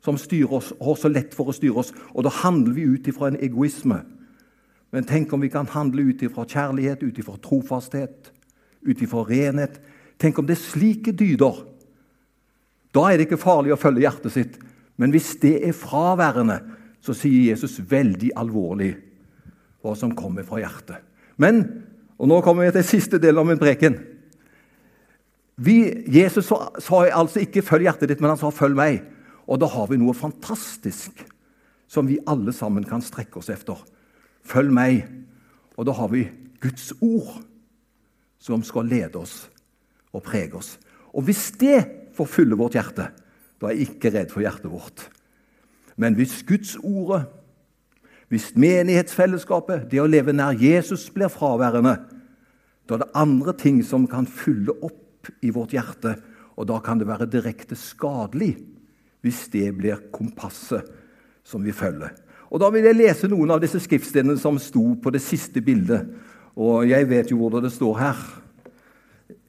som 0.03 0.19
styrer 0.19 0.53
oss, 0.59 0.73
og 0.79 0.87
har 0.87 1.01
så 1.01 1.11
lett 1.11 1.35
for 1.35 1.51
å 1.51 1.55
styre 1.55 1.83
oss. 1.83 1.93
Og 2.15 2.27
da 2.27 2.31
handler 2.43 2.75
vi 2.75 2.87
ut 2.91 3.09
ifra 3.11 3.31
en 3.31 3.41
egoisme. 3.43 4.01
Men 4.93 5.07
tenk 5.09 5.33
om 5.33 5.43
vi 5.43 5.51
kan 5.51 5.67
handle 5.71 6.11
ut 6.11 6.23
ifra 6.23 6.45
kjærlighet, 6.45 7.03
ut 7.03 7.19
ifra 7.19 7.37
trofasthet, 7.43 8.33
ut 8.83 9.03
ifra 9.03 9.23
renhet. 9.29 9.79
Tenk 10.19 10.39
om 10.39 10.47
det 10.47 10.59
er 10.59 10.65
slike 10.65 11.15
dyder. 11.17 11.63
Da 12.93 13.07
er 13.09 13.19
det 13.19 13.29
ikke 13.29 13.41
farlig 13.41 13.73
å 13.75 13.81
følge 13.81 14.05
hjertet 14.05 14.35
sitt. 14.35 14.59
Men 15.01 15.15
hvis 15.15 15.35
det 15.43 15.57
er 15.67 15.77
fraværende, 15.77 16.61
så 17.03 17.15
sier 17.17 17.51
Jesus 17.51 17.81
veldig 17.91 18.31
alvorlig 18.39 18.93
hva 19.83 19.97
som 19.99 20.15
kommer 20.15 20.47
fra 20.47 20.61
hjertet. 20.63 21.01
Men, 21.41 21.65
og 22.21 22.29
nå 22.31 22.41
kommer 22.45 22.69
vi 22.69 22.77
til 22.77 22.87
siste 22.87 23.19
delen 23.19 23.43
av 23.43 23.49
min 23.49 23.61
preken 23.61 23.97
vi, 25.63 26.05
Jesus 26.07 26.47
sa, 26.49 26.71
sa 26.81 27.05
altså 27.13 27.43
ikke 27.43 27.63
'følg 27.63 27.87
hjertet 27.87 28.09
ditt', 28.09 28.21
men 28.21 28.31
han 28.31 28.39
sa 28.39 28.51
'følg 28.51 28.75
meg'. 28.75 29.03
Og 29.47 29.61
da 29.61 29.67
har 29.67 29.87
vi 29.87 29.97
noe 29.97 30.15
fantastisk 30.15 31.27
som 31.89 32.09
vi 32.09 32.19
alle 32.27 32.53
sammen 32.53 32.85
kan 32.85 33.03
strekke 33.03 33.37
oss 33.37 33.51
efter. 33.51 33.85
Følg 34.45 34.73
meg. 34.73 35.09
Og 35.77 35.87
da 35.87 35.93
har 35.93 36.09
vi 36.09 36.31
Guds 36.61 36.93
ord 37.01 37.43
som 38.39 38.63
skal 38.63 38.87
lede 38.87 39.17
oss 39.17 39.51
og 40.13 40.23
prege 40.23 40.55
oss. 40.55 40.79
Og 41.13 41.23
hvis 41.23 41.51
det 41.61 41.85
får 42.17 42.31
fylle 42.31 42.59
vårt 42.59 42.77
hjerte, 42.79 43.11
da 43.61 43.69
er 43.69 43.77
jeg 43.77 43.93
ikke 43.93 44.13
redd 44.15 44.33
for 44.33 44.45
hjertet 44.45 44.71
vårt. 44.73 45.07
Men 45.97 46.17
hvis 46.19 46.41
Guds 46.49 46.75
ordet, 46.83 47.25
hvis 48.33 48.53
menighetsfellesskapet, 48.57 49.87
det 49.93 50.01
å 50.01 50.09
leve 50.09 50.33
nær 50.33 50.57
Jesus, 50.57 51.09
blir 51.13 51.33
fraværende, 51.33 51.99
da 52.89 52.97
er 52.97 53.05
det 53.05 53.13
andre 53.19 53.55
ting 53.57 53.83
som 53.87 54.09
kan 54.11 54.27
fylle 54.27 54.75
opp 54.81 55.31
i 55.45 55.53
vårt 55.55 55.75
hjerte, 55.77 56.17
og 56.57 56.69
da 56.69 56.81
kan 56.85 57.01
det 57.01 57.09
være 57.09 57.31
direkte 57.31 57.77
skadelig 57.79 58.55
hvis 59.23 59.47
det 59.53 59.69
blir 59.79 60.01
kompasset 60.13 60.89
som 61.47 61.63
vi 61.65 61.73
følger. 61.75 62.11
Og 62.53 62.61
Da 62.61 62.69
vil 62.69 62.85
jeg 62.85 62.99
lese 62.99 63.31
noen 63.33 63.55
av 63.55 63.63
disse 63.63 63.81
skriftstedene 63.81 64.37
som 64.37 64.59
sto 64.61 64.93
på 65.01 65.11
det 65.11 65.23
siste 65.25 65.63
bildet. 65.65 66.05
Og 66.53 66.85
jeg 66.85 67.09
vet 67.09 67.31
jo 67.33 67.39
hvordan 67.41 67.65
det 67.65 67.73
står 67.73 67.95
her. 67.97 68.19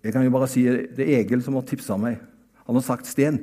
Jeg 0.03 0.13
kan 0.13 0.23
jo 0.23 0.31
bare 0.31 0.47
si 0.47 0.63
Det 0.63 1.03
er 1.03 1.19
Egil 1.19 1.43
som 1.43 1.57
har 1.59 1.65
tipsa 1.67 1.97
meg. 1.99 2.21
Han 2.67 2.79
har 2.79 2.85
sagt 2.85 3.09
Sten, 3.09 3.39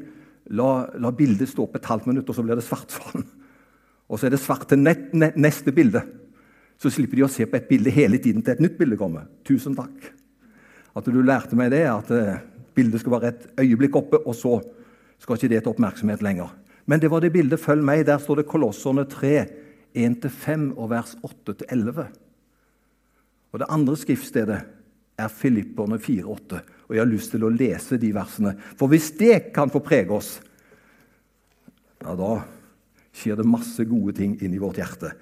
la, 0.50 0.88
la 0.98 1.12
bildet 1.14 1.50
stå 1.50 1.66
opp 1.66 1.76
et 1.78 1.90
halvt 1.90 2.08
minutt, 2.10 2.28
og 2.28 2.36
så 2.36 2.44
blir 2.46 2.58
det 2.58 2.66
svart 2.66 2.94
for 2.94 3.12
han. 3.12 3.26
Og 4.10 4.18
så 4.18 4.26
er 4.26 4.34
det 4.34 4.42
svart 4.42 4.66
til 4.70 4.80
nett, 4.82 5.12
nett, 5.14 5.36
neste 5.38 5.74
bilde. 5.74 6.02
Så 6.80 6.90
slipper 6.90 7.20
de 7.20 7.26
å 7.26 7.30
se 7.30 7.46
på 7.46 7.58
et 7.58 7.68
bilde 7.68 7.92
hele 7.94 8.18
tiden 8.18 8.42
til 8.42 8.56
et 8.56 8.64
nytt 8.64 8.78
bilde 8.80 8.98
kommer. 8.98 9.28
Tusen 9.46 9.76
takk 9.78 10.10
at 10.96 11.06
du 11.06 11.20
lærte 11.22 11.54
meg 11.58 11.70
det, 11.70 11.84
at 11.86 12.08
eh, 12.14 12.40
bildet 12.74 13.02
skal 13.02 13.14
være 13.14 13.30
et 13.30 13.44
øyeblikk 13.62 13.96
oppe, 14.00 14.18
og 14.26 14.34
så 14.34 14.56
skal 15.20 15.36
ikke 15.36 15.52
det 15.52 15.60
ta 15.64 15.70
oppmerksomhet 15.70 16.24
lenger. 16.24 16.50
Men 16.90 17.00
det 17.00 17.10
var 17.10 17.20
det 17.20 17.32
bildet 17.32 17.60
'Følg 17.60 17.84
meg'. 17.84 18.06
Der 18.06 18.18
står 18.18 18.40
det 18.40 18.46
Kolosserne 18.50 19.04
3, 19.04 19.46
1-5 19.94 20.72
og 20.76 20.90
vers 20.90 21.16
8-11. 21.22 22.06
Og 23.52 23.58
Det 23.58 23.66
andre 23.68 23.96
skriftstedet 23.96 24.60
er 25.18 25.28
Filipperne 25.28 25.98
4,8. 25.98 26.60
Og 26.90 26.96
jeg 26.96 27.04
har 27.04 27.10
lyst 27.12 27.30
til 27.30 27.44
å 27.46 27.52
lese 27.54 28.00
de 28.02 28.08
versene. 28.10 28.56
For 28.74 28.90
hvis 28.90 29.12
det 29.14 29.52
kan 29.54 29.70
få 29.70 29.78
prege 29.78 30.10
oss, 30.10 30.40
ja, 32.02 32.16
da 32.18 32.40
skjer 33.14 33.38
det 33.38 33.46
masse 33.46 33.84
gode 33.86 34.16
ting 34.18 34.32
inn 34.42 34.56
i 34.56 34.58
vårt 34.58 34.80
hjerte. 34.80 35.12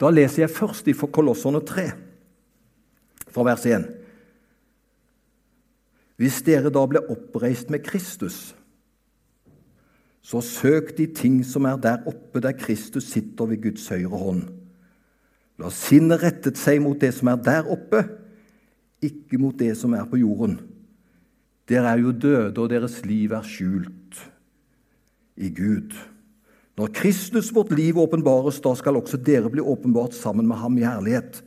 Da 0.00 0.08
leser 0.08 0.46
jeg 0.46 0.54
først 0.56 0.88
i 0.88 0.94
Kolosserne 0.96 1.60
3, 1.68 1.84
fra 3.28 3.44
vers 3.44 3.66
1. 3.68 3.84
Hvis 6.16 6.40
dere 6.46 6.72
da 6.72 6.86
ble 6.88 7.04
oppreist 7.12 7.68
med 7.68 7.84
Kristus, 7.84 8.54
så 10.24 10.40
søk 10.44 10.94
de 10.96 11.10
ting 11.12 11.42
som 11.44 11.68
er 11.68 11.76
der 11.76 12.08
oppe 12.08 12.40
der 12.40 12.56
Kristus 12.56 13.10
sitter 13.12 13.52
ved 13.52 13.60
Guds 13.68 13.84
høyre 13.92 14.16
hånd. 14.16 14.48
La 15.60 15.68
sinnet 15.74 16.24
rettet 16.24 16.56
seg 16.56 16.80
mot 16.80 16.96
det 16.96 17.12
som 17.20 17.28
er 17.28 17.38
der 17.44 17.68
oppe, 17.68 18.06
ikke 19.04 19.44
mot 19.44 19.60
det 19.60 19.74
som 19.76 19.92
er 19.92 20.08
på 20.08 20.24
jorden. 20.24 20.56
Dere 21.68 21.92
er 21.92 22.00
jo 22.02 22.12
døde, 22.12 22.56
og 22.56 22.70
deres 22.72 23.00
liv 23.06 23.34
er 23.36 23.44
skjult 23.44 24.22
i 25.36 25.50
Gud. 25.54 25.92
Når 26.78 26.94
Kristus, 26.94 27.50
vårt 27.54 27.74
liv, 27.74 27.98
åpenbares, 27.98 28.62
da 28.64 28.72
skal 28.78 28.96
også 28.96 29.18
dere 29.20 29.50
bli 29.52 29.60
åpenbart 29.60 30.16
sammen 30.16 30.48
med 30.48 30.60
ham 30.62 30.78
i 30.78 30.86
herlighet. 30.86 31.42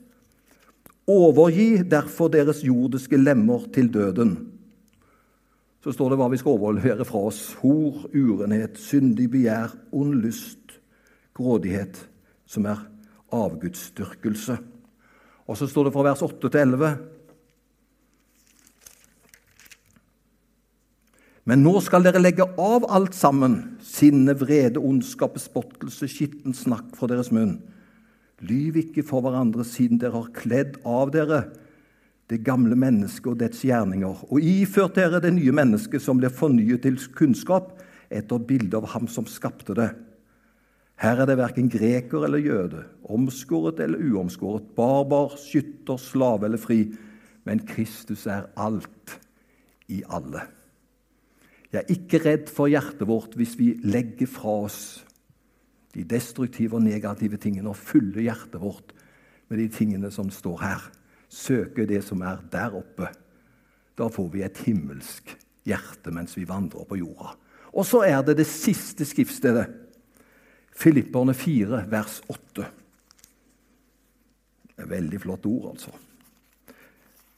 Overgi 1.10 1.82
derfor 1.90 2.30
deres 2.32 2.62
jordiske 2.63 3.18
lemmer 3.18 3.66
til 3.74 3.90
døden 3.92 4.36
så 5.82 5.94
står 5.94 6.13
det 6.13 6.18
hva 6.20 6.28
vi 6.30 6.38
skal 6.38 6.58
overlevere 6.60 7.06
fra 7.08 7.24
oss. 7.32 7.42
Hor, 7.62 8.04
urenhet, 8.13 8.78
syndig 8.78 9.32
begjær, 9.34 9.74
ond 9.98 10.13
lyst, 10.22 10.78
grådighet, 11.38 11.98
som 12.46 12.68
er 12.70 12.84
avgudsdyrkelse. 13.34 14.60
Og 15.50 15.58
så 15.58 15.68
står 15.68 15.88
det 15.88 15.96
fra 15.96 16.06
vers 16.06 16.22
8 16.22 16.51
til 16.51 16.62
11 16.62 16.92
Men 21.51 21.65
nå 21.65 21.74
skal 21.84 22.05
dere 22.05 22.22
legge 22.22 22.46
av 22.63 22.86
alt 22.96 23.12
sammen, 23.12 23.58
sinne, 23.84 24.31
vrede, 24.39 24.79
ondskap, 24.79 25.34
bespottelse, 25.36 26.08
skitten 26.08 26.53
snakk 26.55 26.93
fra 26.96 27.10
deres 27.12 27.27
munn. 27.36 27.58
Lyv 28.48 28.77
ikke 28.79 29.03
for 29.03 29.25
hverandre, 29.25 29.65
siden 29.67 30.00
dere 30.00 30.15
har 30.15 30.29
kledd 30.38 30.77
av 30.88 31.12
dere 31.12 31.41
det 32.31 32.39
gamle 32.48 32.77
mennesket 32.79 33.34
og 33.34 33.41
dets 33.41 33.65
gjerninger, 33.67 34.22
og 34.31 34.48
iført 34.48 34.96
dere 34.96 35.20
det 35.20 35.34
nye 35.36 35.51
mennesket 35.51 36.00
som 36.00 36.22
blir 36.22 36.31
fornyet 36.31 36.86
til 36.86 36.96
kunnskap 37.20 37.74
etter 38.08 38.48
bildet 38.48 38.79
av 38.79 38.88
ham 38.93 39.12
som 39.12 39.27
skapte 39.27 39.75
det. 39.75 39.89
Her 41.03 41.20
er 41.20 41.27
det 41.27 41.36
verken 41.41 41.67
greker 41.74 42.29
eller 42.29 42.48
jøde, 42.48 42.86
omskåret 43.12 43.84
eller 43.84 44.00
uomskåret, 44.00 44.72
barbar, 44.79 45.36
skytter, 45.36 46.00
slave 46.00 46.48
eller 46.48 46.63
fri, 46.63 46.86
men 47.43 47.67
Kristus 47.67 48.24
er 48.31 48.48
alt 48.55 49.20
i 49.91 50.00
alle. 50.08 50.48
Jeg 51.72 51.80
er 51.80 51.94
ikke 51.94 52.20
redd 52.25 52.50
for 52.51 52.68
hjertet 52.68 53.08
vårt 53.08 53.38
hvis 53.40 53.56
vi 53.60 53.74
legger 53.88 54.28
fra 54.28 54.58
oss 54.66 54.82
de 55.96 56.04
destruktive 56.08 56.78
og 56.78 56.84
negative 56.84 57.40
tingene 57.40 57.72
og 57.72 57.80
fyller 57.80 58.24
hjertet 58.25 58.60
vårt 58.62 58.92
med 59.51 59.60
de 59.60 59.68
tingene 59.72 60.12
som 60.12 60.32
står 60.32 60.60
her. 60.63 60.84
Søker 61.32 61.88
det 61.88 62.01
som 62.04 62.24
er 62.28 62.44
der 62.51 62.75
oppe. 62.80 63.08
Da 63.96 64.08
får 64.12 64.30
vi 64.34 64.44
et 64.44 64.62
himmelsk 64.66 65.34
hjerte 65.68 66.12
mens 66.16 66.36
vi 66.38 66.48
vandrer 66.48 66.88
på 66.88 67.00
jorda. 67.00 67.36
Og 67.72 67.88
så 67.88 68.04
er 68.08 68.20
det 68.28 68.38
det 68.40 68.48
siste 68.50 69.08
skriftstedet. 69.08 69.68
Filipperne 70.75 71.36
4, 71.36 71.86
vers 71.92 72.20
8. 72.32 72.68
Det 74.72 74.88
er 74.88 74.92
veldig 74.92 75.20
flott 75.24 75.46
ord, 75.46 75.72
altså. 75.75 75.92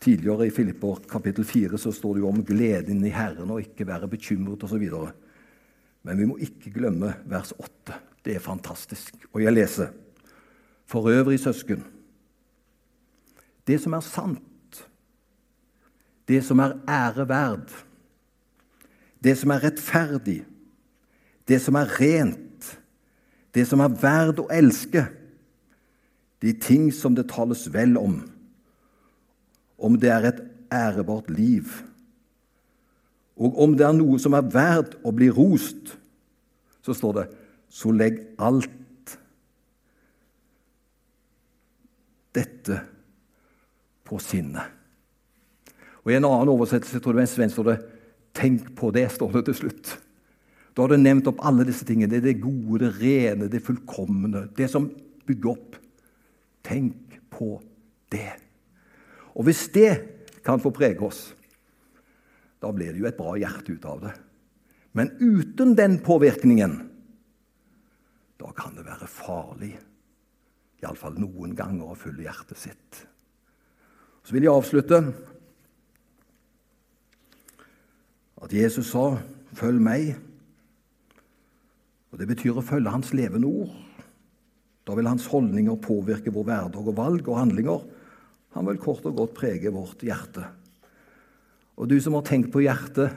Tidligere 0.03 0.47
i 0.47 0.51
Filipper 0.51 0.97
kapittel 1.07 1.45
4 1.47 1.77
så 1.79 1.91
står 1.95 2.17
det 2.17 2.23
jo 2.25 2.27
om 2.27 2.41
gleden 2.43 3.05
i 3.07 3.11
Herren 3.13 3.53
og 3.55 3.61
ikke 3.63 3.87
være 3.87 4.09
bekymret 4.11 4.63
osv. 4.67 4.83
Men 6.03 6.19
vi 6.19 6.25
må 6.27 6.35
ikke 6.43 6.73
glemme 6.75 7.13
vers 7.31 7.53
8. 7.55 7.95
Det 8.25 8.35
er 8.35 8.43
fantastisk. 8.43 9.15
Og 9.31 9.43
jeg 9.43 9.53
leser. 9.53 9.93
For 10.85 11.07
øvrig, 11.07 11.39
søsken, 11.39 11.85
det 13.67 13.79
som 13.81 13.93
er 13.93 14.03
sant, 14.03 14.83
det 16.27 16.43
som 16.43 16.59
er 16.59 16.75
ære 16.83 17.27
verd, 17.29 17.71
det 19.23 19.37
som 19.39 19.55
er 19.55 19.63
rettferdig, 19.63 20.41
det 21.47 21.61
som 21.63 21.79
er 21.79 21.95
rent, 22.01 22.67
det 23.55 23.63
som 23.67 23.79
er 23.79 23.95
verd 24.03 24.43
å 24.43 24.49
elske, 24.51 25.05
de 26.43 26.51
ting 26.59 26.91
som 26.91 27.15
det 27.15 27.29
tales 27.31 27.69
vel 27.71 27.95
om 27.97 28.19
om 29.77 29.97
det 29.99 30.11
er 30.11 30.29
et 30.29 30.43
ærebart 30.73 31.29
liv, 31.33 31.69
og 33.35 33.57
om 33.63 33.73
det 33.77 33.85
er 33.85 33.95
noe 33.97 34.19
som 34.21 34.35
er 34.37 34.45
verdt 34.53 34.99
å 35.01 35.13
bli 35.15 35.29
rost, 35.33 35.95
så 36.85 36.93
står 36.93 37.17
det 37.17 37.25
så 37.73 37.89
legg 37.95 38.19
alt 38.37 39.15
dette 42.33 42.77
på 44.05 44.19
sinnet. 44.21 44.69
Og 46.03 46.11
I 46.11 46.17
en 46.19 46.27
annen 46.27 46.51
oversettelse 46.51 46.99
tror 47.01 47.21
jeg 47.21 47.29
det 47.31 47.51
står 47.51 47.69
det 47.71 47.79
'tenk 48.33 48.75
på 48.75 48.91
det'. 48.91 49.09
står 49.09 49.31
det 49.31 49.45
til 49.45 49.53
slutt. 49.53 50.01
Da 50.75 50.81
har 50.81 50.89
du 50.89 50.97
nevnt 50.97 51.27
opp 51.27 51.45
alle 51.45 51.63
disse 51.63 51.85
tingene. 51.85 52.09
Det 52.09 52.17
er 52.17 52.33
det 52.33 52.41
gode, 52.41 52.79
det 52.79 53.01
rene, 53.01 53.47
det 53.47 53.61
fullkomne. 53.61 54.49
Det 54.57 54.69
som 54.69 54.89
bygger 55.25 55.49
opp. 55.49 55.75
Tenk 56.63 57.21
på 57.29 57.61
det. 58.11 58.42
Og 59.33 59.47
hvis 59.47 59.67
det 59.73 59.91
kan 60.45 60.61
få 60.61 60.71
prege 60.75 61.01
oss, 61.05 61.31
da 62.61 62.71
blir 62.71 62.93
det 62.93 63.01
jo 63.01 63.09
et 63.09 63.17
bra 63.17 63.35
hjerte 63.39 63.75
ut 63.75 63.85
av 63.89 64.03
det. 64.05 64.13
Men 64.93 65.09
uten 65.19 65.73
den 65.75 65.97
påvirkningen, 66.05 66.75
da 68.39 68.51
kan 68.55 68.75
det 68.77 68.85
være 68.85 69.09
farlig, 69.09 69.73
iallfall 70.83 71.17
noen 71.19 71.55
ganger, 71.57 71.89
å 71.91 71.97
fylle 71.97 72.27
hjertet 72.27 72.59
sitt. 72.59 72.99
Så 74.23 74.35
vil 74.35 74.45
jeg 74.45 74.53
avslutte 74.53 74.99
at 78.43 78.53
Jesus 78.53 78.91
sa 78.91 79.17
'følg 79.55 79.79
meg'. 79.79 80.15
Og 82.11 82.19
Det 82.19 82.27
betyr 82.27 82.57
å 82.57 82.61
følge 82.61 82.91
hans 82.91 83.13
levende 83.13 83.47
ord. 83.47 83.73
Da 84.85 84.93
vil 84.95 85.07
hans 85.07 85.25
holdninger 85.25 85.75
påvirke 85.75 86.31
vår 86.31 86.43
hverdag 86.43 86.87
og 86.87 86.95
valg 86.95 87.27
og 87.27 87.37
handlinger. 87.37 87.81
Han 88.53 88.67
vil 88.69 88.81
kort 88.81 89.05
og 89.09 89.17
godt 89.17 89.35
prege 89.37 89.71
vårt 89.73 90.03
hjerte. 90.05 90.45
Og 91.77 91.89
du 91.89 91.97
som 92.01 92.13
har 92.17 92.25
tenkt 92.27 92.51
på 92.53 92.61
hjertet, 92.61 93.15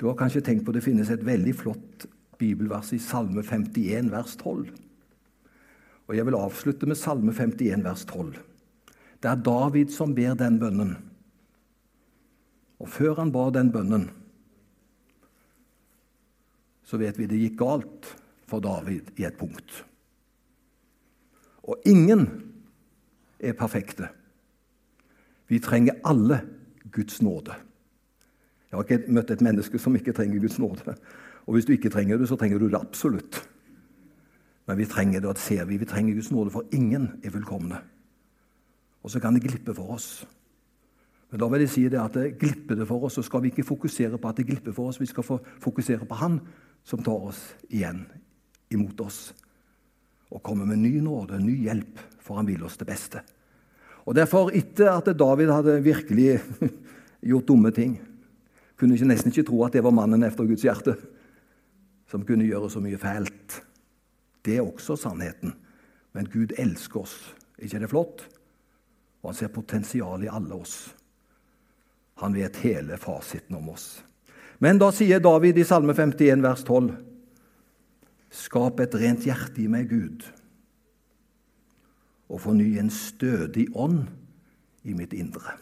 du 0.00 0.06
har 0.08 0.16
kanskje 0.16 0.42
tenkt 0.44 0.66
på 0.66 0.72
det 0.72 0.84
finnes 0.84 1.10
et 1.12 1.24
veldig 1.24 1.54
flott 1.56 2.06
bibelvers 2.40 2.92
i 2.96 3.00
Salme 3.00 3.44
51, 3.44 4.10
vers 4.12 4.36
12. 4.40 4.70
Og 6.08 6.16
Jeg 6.16 6.26
vil 6.26 6.36
avslutte 6.38 6.88
med 6.88 6.98
Salme 6.98 7.32
51, 7.32 7.84
vers 7.84 8.04
12. 8.08 8.38
Det 9.20 9.28
er 9.28 9.44
David 9.44 9.92
som 9.92 10.14
ber 10.16 10.34
den 10.34 10.56
bønnen. 10.60 10.94
Og 12.80 12.88
før 12.88 13.20
han 13.20 13.32
ba 13.32 13.50
den 13.52 13.68
bønnen, 13.72 14.08
så 16.84 16.98
vet 16.98 17.20
vi 17.20 17.28
det 17.30 17.38
gikk 17.38 17.58
galt 17.60 18.08
for 18.50 18.64
David 18.64 19.12
i 19.20 19.26
et 19.28 19.36
punkt. 19.38 19.84
Og 21.68 21.84
ingen 21.86 22.24
er 23.38 23.54
perfekte. 23.54 24.08
Vi 25.50 25.58
trenger 25.58 25.98
alle 26.06 26.40
Guds 26.94 27.20
nåde. 27.22 27.56
Jeg 28.70 28.78
har 28.78 28.86
ikke 28.86 29.12
møtt 29.12 29.30
et 29.34 29.42
menneske 29.42 29.78
som 29.82 29.96
ikke 29.98 30.14
trenger 30.14 30.38
Guds 30.38 30.58
nåde. 30.62 30.94
Og 31.46 31.56
hvis 31.56 31.66
du 31.66 31.72
ikke 31.74 31.90
trenger 31.90 32.20
det, 32.20 32.28
så 32.30 32.36
trenger 32.38 32.58
du 32.58 32.68
det 32.68 32.78
absolutt. 32.78 33.40
Men 34.70 34.78
vi 34.78 34.86
trenger 34.86 35.20
det, 35.20 35.28
og 35.28 35.34
det 35.34 35.42
ser 35.42 35.64
vi. 35.66 35.80
Vi 35.80 35.88
trenger 35.90 36.14
Guds 36.14 36.30
nåde, 36.30 36.52
for 36.54 36.68
ingen 36.72 37.08
er 37.24 37.34
fullkomne. 37.34 37.80
Og 39.02 39.10
så 39.10 39.20
kan 39.20 39.34
det 39.34 39.42
glippe 39.42 39.74
for 39.74 39.96
oss. 39.96 40.26
Men 41.30 41.40
da 41.42 41.48
vil 41.50 41.64
jeg 41.64 41.72
si 41.74 41.82
det 41.88 41.98
at 41.98 42.14
det 42.14 42.38
glipper 42.38 42.78
det 42.78 42.86
for 42.86 43.06
oss, 43.06 43.18
så 43.18 43.22
skal 43.26 43.42
vi 43.42 43.50
ikke 43.50 43.66
fokusere 43.66 44.18
på 44.18 44.28
at 44.28 44.38
det 44.38 44.46
glipper 44.46 44.74
for 44.76 44.90
oss. 44.90 45.00
Vi 45.00 45.10
skal 45.10 45.26
fokusere 45.26 46.06
på 46.06 46.14
Han 46.14 46.40
som 46.84 47.02
tar 47.02 47.26
oss 47.26 47.42
igjen 47.68 48.06
imot 48.70 49.00
oss 49.00 49.32
og 50.30 50.42
kommer 50.42 50.64
med 50.64 50.78
ny 50.78 51.00
nåde, 51.02 51.40
ny 51.42 51.56
hjelp, 51.64 51.98
for 52.22 52.38
han 52.38 52.46
vil 52.46 52.62
oss 52.62 52.76
det 52.78 52.86
beste. 52.86 53.22
Og 54.10 54.16
Derfor, 54.18 54.48
etter 54.50 54.88
at 54.90 55.06
David 55.14 55.52
hadde 55.54 55.76
virkelig 55.84 56.40
gjort 57.30 57.46
dumme 57.46 57.70
ting, 57.70 57.92
kunne 58.74 58.96
ikke 58.96 59.06
nesten 59.06 59.30
ikke 59.30 59.44
tro 59.46 59.60
at 59.62 59.76
det 59.76 59.84
var 59.86 59.94
mannen 59.94 60.24
efter 60.26 60.48
Guds 60.48 60.64
hjerte 60.66 60.96
som 62.10 62.24
kunne 62.26 62.48
gjøre 62.48 62.72
så 62.72 62.82
mye 62.82 62.98
fælt. 62.98 63.60
Det 64.42 64.56
er 64.56 64.66
også 64.66 64.96
sannheten. 64.98 65.52
Men 66.10 66.26
Gud 66.26 66.56
elsker 66.58 67.04
oss. 67.04 67.14
ikke 67.58 67.76
er 67.76 67.84
det 67.84 67.90
flott? 67.92 68.24
Og 69.22 69.30
han 69.30 69.38
ser 69.38 69.54
potensial 69.54 70.24
i 70.24 70.32
alle 70.32 70.58
oss. 70.58 70.90
Han 72.18 72.34
vet 72.34 72.56
hele 72.64 72.98
fasiten 72.98 73.60
om 73.60 73.68
oss. 73.70 74.02
Men 74.58 74.80
da 74.80 74.90
sier 74.90 75.22
David 75.22 75.58
i 75.58 75.64
Salme 75.64 75.94
51, 75.94 76.42
vers 76.42 76.64
12.: 76.66 76.90
Skap 78.30 78.80
et 78.80 78.94
rent 78.94 79.22
hjerte 79.22 79.62
i 79.62 79.68
meg, 79.70 79.86
Gud 79.86 80.26
og 82.30 82.40
forny 82.44 82.76
en 82.78 82.92
stødig 82.94 83.66
ånd 83.74 84.04
i 84.86 84.94
mitt 84.96 85.12
indre. 85.16 85.56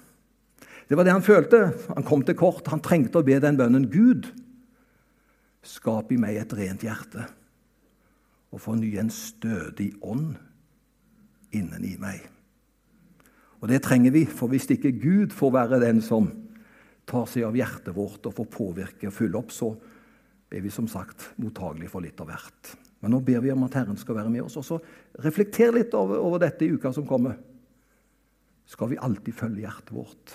Det 0.88 0.96
var 0.96 1.04
det 1.04 1.12
han 1.16 1.24
følte. 1.24 1.62
Han 1.96 2.07
kom 2.07 2.22
til 2.24 2.37
kort. 2.38 2.68
Han 2.72 2.85
trengte 2.85 3.20
å 3.20 3.26
be 3.26 3.37
den 3.40 3.59
bønnen. 3.59 3.88
Gud, 3.92 4.28
skap 5.64 6.12
i 6.12 6.20
meg 6.20 6.38
et 6.40 6.54
rent 6.57 6.85
hjerte 6.85 7.26
og 8.48 8.62
forny 8.64 8.94
en 8.96 9.11
stødig 9.12 9.90
ånd 10.00 10.38
inneni 11.52 11.96
meg. 12.00 12.22
Og 13.61 13.68
Det 13.68 13.83
trenger 13.83 14.14
vi, 14.14 14.24
for 14.24 14.48
hvis 14.48 14.68
ikke 14.70 14.94
Gud 14.96 15.35
får 15.35 15.52
være 15.52 15.81
den 15.83 16.00
som 16.04 16.31
tar 17.09 17.26
seg 17.28 17.44
av 17.48 17.57
hjertet 17.57 17.96
vårt 17.96 18.24
og 18.28 18.37
får 18.37 18.48
påvirke 18.52 19.09
og 19.09 19.16
fylle 19.16 19.40
opp, 19.40 19.52
så 19.52 19.72
er 20.48 20.62
vi 20.64 20.72
som 20.72 20.88
sagt 20.88 21.33
mottagelige 21.42 21.92
for 21.92 22.04
litt 22.04 22.20
av 22.22 22.31
hvert. 22.31 22.76
Men 23.01 23.15
nå 23.15 23.21
ber 23.23 23.43
vi 23.45 23.53
om 23.55 23.63
at 23.67 23.77
Herren 23.79 23.99
skal 24.01 24.19
være 24.19 24.33
med 24.33 24.47
oss. 24.47 24.57
Og 24.59 24.67
så 24.67 24.81
reflekter 25.23 25.75
litt 25.75 25.95
over, 25.95 26.19
over 26.19 26.43
dette 26.43 26.67
i 26.67 26.73
uka 26.75 26.93
som 26.95 27.07
kommer. 27.07 27.39
Skal 28.69 28.91
vi 28.93 29.01
alltid 29.01 29.37
følge 29.37 29.65
hjertet 29.65 29.95
vårt? 29.95 30.35